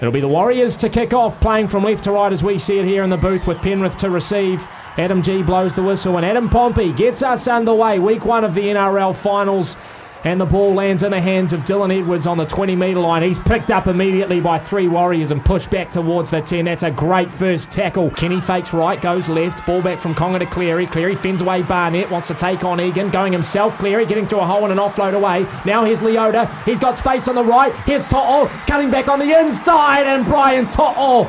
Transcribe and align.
It'll 0.00 0.12
be 0.12 0.20
the 0.20 0.28
Warriors 0.28 0.76
to 0.78 0.88
kick 0.88 1.12
off, 1.12 1.38
playing 1.40 1.68
from 1.68 1.84
left 1.84 2.04
to 2.04 2.12
right 2.12 2.32
as 2.32 2.42
we 2.42 2.56
see 2.56 2.78
it 2.78 2.86
here 2.86 3.02
in 3.02 3.10
the 3.10 3.18
booth 3.18 3.46
with 3.46 3.58
Penrith 3.58 3.98
to 3.98 4.08
receive. 4.08 4.66
Adam 4.96 5.20
Gee 5.20 5.42
blows 5.42 5.74
the 5.74 5.82
whistle 5.82 6.16
and 6.16 6.24
Adam 6.24 6.48
Pompey 6.48 6.92
gets 6.94 7.22
us 7.22 7.46
underway. 7.46 7.98
Week 7.98 8.24
one 8.24 8.42
of 8.42 8.54
the 8.54 8.62
NRL 8.62 9.14
finals. 9.14 9.76
And 10.22 10.38
the 10.38 10.44
ball 10.44 10.74
lands 10.74 11.02
in 11.02 11.12
the 11.12 11.20
hands 11.20 11.54
of 11.54 11.64
Dylan 11.64 11.98
Edwards 11.98 12.26
on 12.26 12.36
the 12.36 12.44
20 12.44 12.76
metre 12.76 13.00
line. 13.00 13.22
He's 13.22 13.38
picked 13.38 13.70
up 13.70 13.86
immediately 13.86 14.38
by 14.40 14.58
three 14.58 14.86
Warriors 14.86 15.32
and 15.32 15.42
pushed 15.42 15.70
back 15.70 15.90
towards 15.90 16.30
the 16.30 16.42
10. 16.42 16.66
That's 16.66 16.82
a 16.82 16.90
great 16.90 17.30
first 17.30 17.72
tackle. 17.72 18.10
Kenny 18.10 18.38
fakes 18.38 18.74
right, 18.74 19.00
goes 19.00 19.30
left. 19.30 19.64
Ball 19.64 19.80
back 19.80 19.98
from 19.98 20.14
Cogger 20.14 20.40
to 20.40 20.46
Cleary. 20.46 20.86
Cleary 20.86 21.14
fends 21.14 21.40
away 21.40 21.62
Barnett, 21.62 22.10
wants 22.10 22.28
to 22.28 22.34
take 22.34 22.64
on 22.64 22.80
Egan. 22.80 23.10
Going 23.10 23.32
himself, 23.32 23.78
Cleary 23.78 24.04
getting 24.04 24.26
through 24.26 24.40
a 24.40 24.46
hole 24.46 24.64
and 24.64 24.72
an 24.72 24.78
offload 24.78 25.14
away. 25.14 25.46
Now 25.64 25.84
here's 25.84 26.00
Leota. 26.00 26.50
He's 26.64 26.80
got 26.80 26.98
space 26.98 27.26
on 27.26 27.34
the 27.34 27.44
right. 27.44 27.74
Here's 27.86 28.04
To'o 28.04 28.46
cutting 28.66 28.90
back 28.90 29.08
on 29.08 29.18
the 29.18 29.38
inside. 29.38 30.06
And 30.06 30.26
Brian 30.26 30.68
To'o 30.68 31.24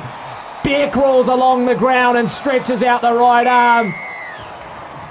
bear 0.66 0.92
crawls 0.92 1.30
along 1.30 1.66
the 1.66 1.76
ground 1.76 2.18
and 2.18 2.28
stretches 2.28 2.84
out 2.84 3.02
the 3.02 3.14
right 3.14 3.48
arm. 3.48 3.94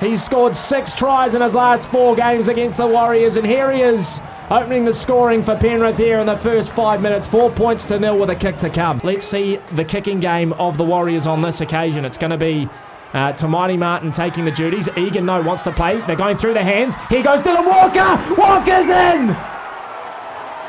He's 0.01 0.25
scored 0.25 0.57
six 0.57 0.95
tries 0.95 1.35
in 1.35 1.43
his 1.43 1.55
last 1.55 1.91
four 1.91 2.17
games 2.17 2.49
against 2.49 2.79
the 2.79 2.87
Warriors, 2.87 3.37
and 3.37 3.47
here 3.47 3.71
he 3.71 3.83
is 3.83 4.23
opening 4.51 4.87
the 4.87 4.95
scoring 4.95 5.43
for 5.43 5.55
Penrith 5.57 5.99
here 5.99 6.21
in 6.21 6.27
the 6.27 6.39
first 6.39 6.73
five 6.73 7.03
minutes. 7.03 7.29
Four 7.29 7.51
points 7.51 7.85
to 7.87 8.01
nil 8.01 8.19
with 8.19 8.31
a 8.31 8.35
kick 8.35 8.57
to 8.59 8.71
come. 8.71 8.99
Let's 9.05 9.27
see 9.27 9.59
the 9.73 9.85
kicking 9.85 10.19
game 10.19 10.55
of 10.55 10.79
the 10.79 10.85
Warriors 10.85 11.27
on 11.27 11.43
this 11.43 11.61
occasion. 11.61 12.07
It's 12.07 12.17
going 12.17 12.31
to 12.31 12.39
be 12.39 12.67
uh, 13.13 13.35
Te 13.35 13.47
Maire 13.47 13.77
Martin 13.77 14.11
taking 14.11 14.47
the 14.47 14.51
duties. 14.51 14.89
Egan, 14.97 15.27
no, 15.27 15.43
wants 15.43 15.63
to 15.65 15.73
play. 15.73 16.01
They're 16.07 16.17
going 16.17 16.37
through 16.37 16.55
the 16.55 16.65
hands. 16.65 16.97
Here 17.11 17.23
goes 17.23 17.41
Dylan 17.41 17.67
Walker. 17.67 18.35
Walker's 18.41 18.89
in! 18.89 19.37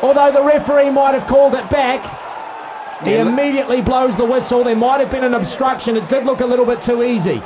Although 0.01 0.31
the 0.33 0.43
referee 0.43 0.89
might 0.89 1.13
have 1.13 1.27
called 1.27 1.53
it 1.53 1.69
back, 1.69 2.03
he 3.03 3.15
immediately 3.15 3.81
blows 3.81 4.15
the 4.17 4.25
whistle. 4.25 4.63
There 4.63 4.75
might 4.75 4.99
have 4.99 5.11
been 5.11 5.23
an 5.23 5.33
obstruction. 5.33 5.95
It 5.95 6.07
did 6.09 6.25
look 6.25 6.39
a 6.39 6.45
little 6.45 6.65
bit 6.65 6.81
too 6.81 7.03
easy. 7.03 7.41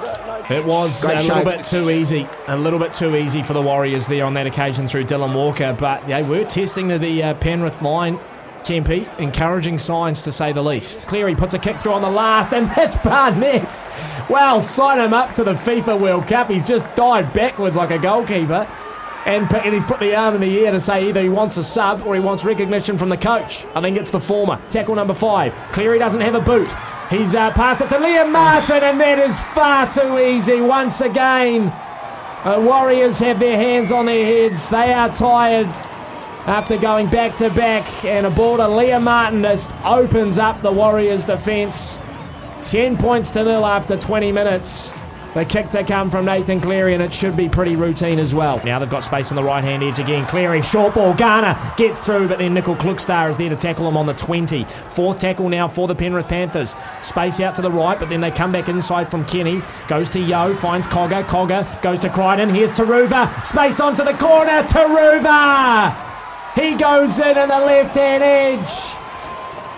It 0.50 0.64
was 0.64 1.04
Great 1.04 1.18
a 1.18 1.20
shape. 1.22 1.36
little 1.38 1.52
bit 1.54 1.64
too 1.66 1.90
easy. 1.90 2.28
A 2.48 2.58
little 2.58 2.78
bit 2.80 2.94
too 2.94 3.16
easy 3.16 3.42
for 3.42 3.54
the 3.54 3.62
Warriors 3.62 4.08
there 4.08 4.26
on 4.26 4.34
that 4.36 4.46
occasion 4.46 4.88
through 4.88 5.06
Dylan 5.06 5.34
Walker. 5.34 5.76
But 5.78 6.06
they 6.08 6.22
were 6.24 6.44
testing 6.44 6.88
the, 6.88 6.98
the 7.00 7.24
uh, 7.24 7.34
Penrith 7.36 7.82
line. 7.82 8.20
Kempe, 8.64 9.08
encouraging 9.20 9.78
signs 9.78 10.24
to 10.24 10.32
say 10.32 10.52
the 10.52 10.64
least. 10.64 11.08
Cleary 11.08 11.36
puts 11.36 11.54
a 11.54 11.60
kick 11.60 11.80
through 11.80 11.94
on 11.94 12.02
the 12.02 12.10
last, 12.10 12.52
and 12.52 12.68
that's 12.76 12.98
Barnett. 12.98 13.84
Well, 14.28 14.60
sign 14.60 15.00
him 15.00 15.14
up 15.14 15.36
to 15.36 15.44
the 15.44 15.54
FIFA 15.54 16.02
World 16.02 16.28
Cup. 16.28 16.50
He's 16.50 16.66
just 16.66 16.84
dived 16.96 17.32
backwards 17.34 17.78
like 17.78 17.92
a 17.92 18.00
goalkeeper. 18.00 18.68
And, 19.26 19.52
and 19.54 19.74
he's 19.74 19.86
put 19.86 20.00
the 20.00 20.16
arm 20.16 20.36
in 20.36 20.42
the 20.42 20.66
air 20.66 20.72
to 20.72 20.80
say 20.80 21.10
either 21.10 21.22
he 21.22 21.30
wants 21.30 21.58
a 21.58 21.64
sub 21.64 22.04
or 22.04 22.14
he 22.14 22.22
wants 22.22 22.46
recognition 22.46 22.98
from 22.98 23.10
the 23.10 23.18
coach. 23.18 23.66
I 23.74 23.82
think 23.82 23.98
it's 23.98 24.12
the 24.12 24.20
former. 24.20 24.62
Tackle 24.70 24.94
number 24.94 25.16
five. 25.16 25.56
Cleary 25.72 25.98
doesn't 25.98 26.22
have 26.22 26.36
a 26.36 26.42
boot. 26.42 26.70
He's 27.10 27.34
uh, 27.34 27.52
passed 27.52 27.82
it 27.82 27.90
to 27.90 27.96
Liam 27.96 28.32
Martin, 28.32 28.84
and 28.84 29.00
that 29.00 29.18
is 29.20 29.40
far 29.40 29.90
too 29.90 30.20
easy 30.20 30.62
once 30.62 31.02
again. 31.02 31.74
The 32.44 32.62
Warriors 32.62 33.18
have 33.20 33.40
their 33.40 33.58
hands 33.58 33.92
on 33.92 34.06
their 34.06 34.24
heads. 34.24 34.70
They 34.70 34.94
are 34.94 35.14
tired 35.14 35.66
after 36.46 36.78
going 36.78 37.08
back 37.08 37.36
to 37.38 37.50
back, 37.50 38.06
and 38.06 38.28
a 38.28 38.30
ball 38.30 38.58
to 38.58 38.64
Liam 38.64 39.04
Martin 39.04 39.42
just 39.42 39.72
opens 39.84 40.38
up 40.38 40.62
the 40.62 40.72
Warriors' 40.72 41.26
defence. 41.26 41.98
10 42.62 42.98
points 42.98 43.32
to 43.32 43.44
nil 43.44 43.66
after 43.66 43.98
20 43.98 44.32
minutes. 44.32 44.94
The 45.36 45.44
kick 45.44 45.68
to 45.72 45.84
come 45.84 46.10
from 46.10 46.24
Nathan 46.24 46.62
Cleary, 46.62 46.94
and 46.94 47.04
it 47.04 47.14
should 47.14 47.36
be 47.36 47.50
pretty 47.50 47.76
routine 47.76 48.20
as 48.20 48.34
well. 48.34 48.62
Now 48.64 48.80
they've 48.80 48.90
got 48.90 49.04
space 49.04 49.34
on 49.34 49.36
the 49.36 49.44
right 49.44 49.62
hand 49.62 49.84
edge 49.84 50.00
again. 50.00 50.26
Cleary, 50.26 50.62
short 50.62 50.94
ball. 50.94 51.14
Garner 51.14 51.60
gets 51.76 52.00
through, 52.00 52.30
but 52.30 52.38
then 52.38 52.56
Nicoll-Klokstad 52.56 53.32
is 53.32 53.36
there 53.36 53.50
to 53.50 53.58
tackle 53.58 53.86
him 53.86 53.98
on 53.98 54.06
the 54.06 54.14
20. 54.14 54.64
Fourth 54.64 55.20
tackle 55.20 55.50
now 55.50 55.68
for 55.68 55.90
the 55.90 55.94
Penrith 55.94 56.30
Panthers. 56.30 56.74
Space 57.02 57.42
out 57.42 57.54
to 57.56 57.62
the 57.62 57.70
right, 57.70 58.00
but 58.00 58.08
then 58.08 58.22
they 58.22 58.32
come 58.32 58.54
back 58.54 58.70
inside 58.70 59.12
from 59.12 59.26
Kenny. 59.26 59.62
Goes 59.90 60.08
to 60.12 60.22
Yeo, 60.22 60.56
finds 60.56 60.88
Cogger. 60.88 61.26
Cogger 61.26 61.82
goes 61.82 62.00
to 62.00 62.10
Crichton. 62.10 62.48
Here's 62.48 62.72
Turuva. 62.72 63.44
Space 63.44 63.82
onto 63.82 64.06
the 64.06 64.14
corner. 64.14 64.64
Turuva! 64.64 65.94
He 66.56 66.76
goes 66.76 67.20
in 67.20 67.38
on 67.38 67.50
the 67.50 67.60
left 67.60 67.94
hand 67.94 68.24
edge. 68.24 68.96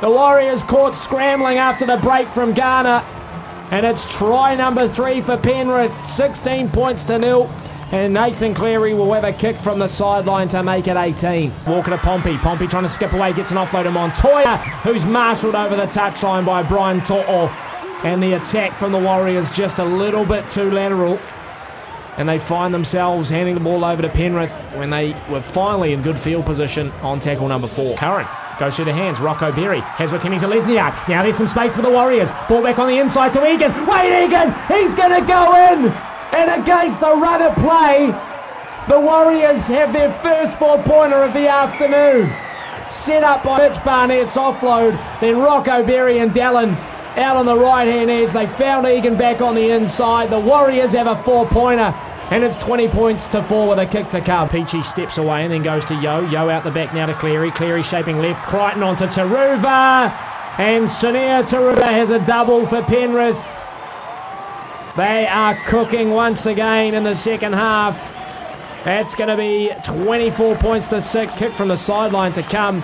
The 0.02 0.12
Warriors 0.12 0.64
caught 0.64 0.96
scrambling 0.96 1.58
after 1.58 1.88
the 1.88 1.98
break 1.98 2.28
from 2.28 2.54
Garner. 2.54 3.04
And 3.72 3.86
it's 3.86 4.06
try 4.18 4.56
number 4.56 4.88
three 4.88 5.22
for 5.22 5.38
Penrith. 5.38 5.94
16 6.06 6.70
points 6.70 7.04
to 7.06 7.20
nil. 7.20 7.52
And 7.92 8.14
Nathan 8.14 8.54
Cleary 8.54 8.94
will 8.94 9.14
have 9.14 9.24
a 9.24 9.32
kick 9.32 9.56
from 9.56 9.80
the 9.80 9.88
sideline 9.88 10.50
to 10.50 10.62
make 10.62 10.88
it 10.88 10.98
18. 10.98 11.54
Walker 11.68 11.92
to 11.92 11.98
Pompey. 11.98 12.38
Pompey 12.38 12.68
trying 12.68 12.84
to 12.84 12.90
skip 12.90 13.14
away, 13.14 13.32
gets 13.32 13.52
an 13.52 13.58
offload 13.58 13.84
to 13.84 13.92
Montoya, 13.92 14.58
who's 14.84 15.06
marshalled 15.06 15.56
over 15.56 15.76
the 15.78 15.88
touchline 15.88 16.46
by 16.46 16.64
Brian 16.64 17.00
To'o. 17.02 17.48
And 18.04 18.22
the 18.22 18.34
attack 18.34 18.74
from 18.74 18.92
the 18.92 19.00
Warriors 19.00 19.52
just 19.52 19.80
a 19.80 19.86
little 19.86 20.26
bit 20.26 20.50
too 20.50 20.70
lateral. 20.70 21.18
And 22.18 22.28
they 22.28 22.40
find 22.40 22.74
themselves 22.74 23.30
handing 23.30 23.54
the 23.54 23.60
ball 23.60 23.86
over 23.86 24.02
to 24.02 24.10
Penrith 24.10 24.64
when 24.74 24.90
they 24.90 25.16
were 25.30 25.42
finally 25.42 25.94
in 25.94 26.02
good 26.02 26.18
field 26.18 26.46
position 26.46 26.92
on 27.02 27.20
tackle 27.20 27.48
number 27.48 27.68
four. 27.68 27.96
Curran 27.96 28.28
goes 28.60 28.76
through 28.76 28.86
the 28.86 28.94
hands. 28.94 29.20
Rocco 29.20 29.52
Berry 29.52 29.82
has 29.82 30.12
with 30.12 30.22
Timmy 30.22 30.38
Zelezniak. 30.38 31.08
Now 31.08 31.22
there's 31.22 31.38
some 31.38 31.48
space 31.48 31.76
for 31.76 31.84
the 31.84 31.92
Warriors. 31.92 32.32
Ball 32.50 32.64
back 32.64 32.80
on 32.80 32.88
the 32.88 32.98
inside 32.98 33.34
to 33.34 33.48
Egan. 33.48 33.72
Wait, 33.86 34.26
Egan! 34.26 34.54
He's 34.68 34.96
going 34.96 35.20
to 35.20 35.26
go 35.28 35.74
in! 35.74 35.94
And 36.34 36.62
against 36.62 37.00
the 37.00 37.16
run 37.16 37.42
of 37.42 37.54
play, 37.56 38.08
the 38.90 39.00
Warriors 39.00 39.68
have 39.68 39.94
their 39.94 40.12
first 40.12 40.58
four 40.58 40.82
pointer 40.84 41.24
of 41.24 41.34
the 41.34 41.48
afternoon. 41.48 42.34
Set 42.90 43.24
up 43.24 43.44
by 43.44 43.60
Mitch 43.60 43.84
Barnett's 43.84 44.38
offload. 44.38 44.98
Then 45.20 45.38
Rocco 45.38 45.86
Berry 45.86 46.20
and 46.20 46.32
Dallin 46.32 46.76
out 47.18 47.36
on 47.36 47.46
the 47.46 47.58
right 47.58 47.88
hand 47.88 48.10
edge. 48.10 48.32
They 48.32 48.48
found 48.48 48.88
Egan 48.88 49.18
back 49.18 49.42
on 49.42 49.56
the 49.56 49.72
inside. 49.72 50.30
The 50.30 50.40
Warriors 50.40 50.94
have 50.94 51.08
a 51.08 51.16
four 51.16 51.46
pointer. 51.46 51.94
And 52.30 52.44
it's 52.44 52.58
20 52.58 52.90
points 52.90 53.30
to 53.30 53.42
four 53.42 53.70
with 53.70 53.80
a 53.80 53.86
kick 53.86 54.10
to 54.10 54.20
come. 54.20 54.50
Peachy 54.50 54.84
steps 54.84 55.18
away 55.18 55.44
and 55.44 55.54
then 55.54 55.64
goes 55.64 55.86
to 55.86 55.96
Yeo. 55.96 56.28
Yeo 56.30 56.50
out 56.50 56.66
the 56.66 56.72
back 56.72 56.94
now 56.94 57.06
to 57.06 57.14
Cleary. 57.14 57.52
Cleary 57.52 57.84
shaping 57.84 58.18
left. 58.18 58.46
Crichton 58.46 58.84
onto 58.84 59.06
Turuva. 59.06 60.12
And 60.60 60.86
Sunia 60.86 61.44
Turuva 61.44 61.84
has 61.84 62.10
a 62.10 62.20
double 62.26 62.66
for 62.66 62.82
Penrith. 62.82 63.66
They 64.98 65.26
are 65.26 65.56
cooking 65.68 66.10
once 66.10 66.46
again 66.48 66.96
in 66.96 67.04
the 67.04 67.16
second 67.16 67.54
half. 67.54 68.16
That's 68.84 69.16
going 69.16 69.30
to 69.30 69.38
be 69.38 69.72
24 69.84 70.56
points 70.58 70.88
to 70.88 71.00
six. 71.00 71.34
Kick 71.34 71.54
from 71.54 71.70
the 71.70 71.78
sideline 71.78 72.34
to 72.34 72.44
come. 72.44 72.82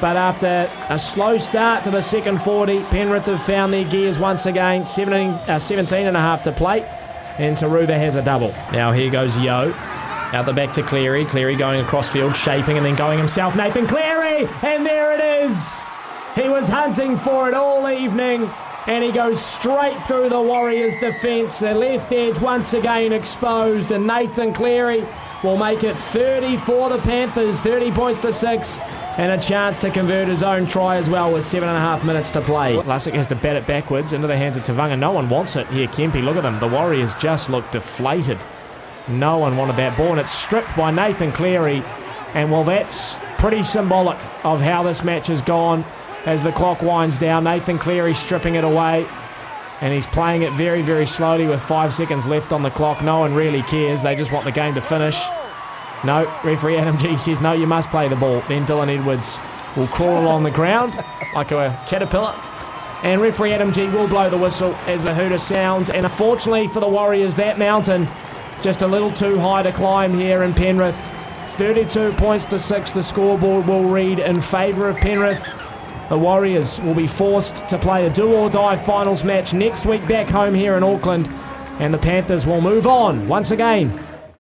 But 0.00 0.16
after 0.16 0.68
a 0.88 0.98
slow 0.98 1.38
start 1.38 1.84
to 1.84 1.90
the 1.92 2.02
second 2.02 2.42
40, 2.42 2.80
Penrith 2.84 3.26
have 3.26 3.42
found 3.42 3.72
their 3.72 3.84
gears 3.84 4.18
once 4.18 4.46
again. 4.46 4.84
17, 4.84 5.28
uh, 5.48 5.60
17 5.60 6.08
and 6.08 6.16
a 6.16 6.20
half 6.20 6.42
to 6.42 6.52
play. 6.52 6.84
And 7.38 7.56
Turuva 7.56 7.96
has 7.96 8.14
a 8.14 8.22
double. 8.22 8.52
Now 8.72 8.92
here 8.92 9.10
goes 9.10 9.36
Yeo. 9.36 9.72
Out 9.74 10.46
the 10.46 10.52
back 10.52 10.72
to 10.74 10.82
Cleary. 10.82 11.24
Cleary 11.24 11.56
going 11.56 11.80
across 11.80 12.10
field, 12.10 12.36
shaping 12.36 12.76
and 12.76 12.84
then 12.84 12.96
going 12.96 13.18
himself. 13.18 13.54
Nathan 13.54 13.86
Cleary! 13.86 14.48
And 14.62 14.84
there 14.84 15.12
it 15.12 15.44
is! 15.44 15.82
He 16.34 16.48
was 16.48 16.68
hunting 16.68 17.16
for 17.16 17.48
it 17.48 17.54
all 17.54 17.88
evening. 17.88 18.50
And 18.86 19.02
he 19.02 19.12
goes 19.12 19.40
straight 19.40 20.02
through 20.02 20.28
the 20.28 20.40
Warriors' 20.40 20.96
defence. 20.98 21.60
The 21.60 21.74
left 21.74 22.12
edge 22.12 22.38
once 22.38 22.74
again 22.74 23.12
exposed. 23.12 23.90
And 23.92 24.06
Nathan 24.06 24.52
Cleary 24.52 25.04
will 25.42 25.56
make 25.56 25.82
it 25.84 25.96
30 25.96 26.58
for 26.58 26.90
the 26.90 26.98
Panthers. 26.98 27.62
30 27.62 27.92
points 27.92 28.20
to 28.20 28.32
6. 28.32 28.78
And 29.16 29.32
a 29.32 29.42
chance 29.42 29.78
to 29.78 29.90
convert 29.90 30.28
his 30.28 30.42
own 30.42 30.66
try 30.66 30.96
as 30.96 31.08
well 31.08 31.32
with 31.32 31.44
seven 31.44 31.68
and 31.68 31.78
a 31.78 31.80
half 31.80 32.04
minutes 32.04 32.32
to 32.32 32.40
play. 32.40 32.74
Vlasic 32.76 33.14
has 33.14 33.28
to 33.28 33.36
bat 33.36 33.56
it 33.56 33.64
backwards 33.66 34.12
into 34.12 34.26
the 34.26 34.36
hands 34.36 34.56
of 34.56 34.64
Tavanga. 34.64 34.98
No 34.98 35.12
one 35.12 35.28
wants 35.28 35.54
it 35.56 35.68
here, 35.68 35.86
Kempe. 35.86 36.22
Look 36.22 36.36
at 36.36 36.42
them. 36.42 36.58
The 36.58 36.66
Warriors 36.66 37.14
just 37.14 37.48
look 37.48 37.70
deflated. 37.70 38.38
No 39.06 39.38
one 39.38 39.56
wanted 39.56 39.76
that 39.76 39.96
ball, 39.96 40.08
and 40.08 40.18
it's 40.18 40.32
stripped 40.32 40.76
by 40.76 40.90
Nathan 40.90 41.30
Cleary. 41.30 41.82
And 42.34 42.50
well, 42.50 42.64
that's 42.64 43.18
pretty 43.38 43.62
symbolic 43.62 44.18
of 44.44 44.60
how 44.60 44.82
this 44.82 45.04
match 45.04 45.28
has 45.28 45.42
gone 45.42 45.84
as 46.26 46.42
the 46.42 46.52
clock 46.52 46.82
winds 46.82 47.18
down. 47.18 47.44
Nathan 47.44 47.78
Cleary 47.78 48.14
stripping 48.14 48.54
it 48.54 48.64
away. 48.64 49.06
And 49.80 49.92
he's 49.92 50.06
playing 50.06 50.42
it 50.42 50.52
very, 50.52 50.82
very 50.82 51.04
slowly 51.04 51.46
with 51.46 51.60
five 51.60 51.92
seconds 51.92 52.26
left 52.26 52.52
on 52.52 52.62
the 52.62 52.70
clock. 52.70 53.02
No 53.02 53.20
one 53.20 53.34
really 53.34 53.62
cares. 53.62 54.02
They 54.02 54.14
just 54.16 54.32
want 54.32 54.44
the 54.44 54.52
game 54.52 54.74
to 54.74 54.80
finish. 54.80 55.20
No, 56.04 56.24
referee 56.44 56.76
Adam 56.76 56.98
Gee 56.98 57.16
says, 57.16 57.40
no, 57.40 57.52
you 57.52 57.66
must 57.66 57.90
play 57.90 58.08
the 58.08 58.16
ball. 58.16 58.40
Then 58.48 58.66
Dylan 58.66 58.88
Edwards 58.88 59.40
will 59.76 59.88
crawl 59.88 60.22
along 60.22 60.44
the 60.44 60.50
ground 60.50 60.94
like 61.34 61.50
a 61.50 61.78
caterpillar. 61.86 62.34
And 63.02 63.20
referee 63.20 63.52
Adam 63.52 63.72
Gee 63.72 63.88
will 63.88 64.08
blow 64.08 64.30
the 64.30 64.38
whistle 64.38 64.74
as 64.86 65.04
the 65.04 65.14
hooter 65.14 65.38
sounds. 65.38 65.90
And 65.90 66.04
unfortunately 66.04 66.68
for 66.68 66.80
the 66.80 66.88
Warriors, 66.88 67.34
that 67.34 67.58
mountain 67.58 68.06
just 68.62 68.82
a 68.82 68.86
little 68.86 69.10
too 69.10 69.38
high 69.38 69.62
to 69.62 69.72
climb 69.72 70.14
here 70.14 70.42
in 70.42 70.54
Penrith. 70.54 70.96
32 71.48 72.12
points 72.12 72.44
to 72.46 72.58
6, 72.58 72.92
the 72.92 73.02
scoreboard 73.02 73.66
will 73.66 73.84
read 73.84 74.18
in 74.18 74.40
favour 74.40 74.88
of 74.88 74.96
Penrith. 74.96 75.63
The 76.08 76.18
Warriors 76.18 76.80
will 76.80 76.94
be 76.94 77.06
forced 77.06 77.66
to 77.68 77.78
play 77.78 78.06
a 78.06 78.10
do 78.10 78.32
or 78.32 78.50
die 78.50 78.76
finals 78.76 79.24
match 79.24 79.54
next 79.54 79.86
week 79.86 80.06
back 80.06 80.28
home 80.28 80.54
here 80.54 80.74
in 80.76 80.82
Auckland. 80.82 81.28
And 81.80 81.92
the 81.92 81.98
Panthers 81.98 82.46
will 82.46 82.60
move 82.60 82.86
on 82.86 83.26
once 83.26 83.50
again 83.50 83.98